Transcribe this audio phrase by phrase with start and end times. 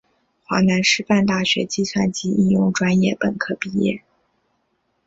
[0.45, 4.01] 华南师范大学计算机应用专业本科毕业。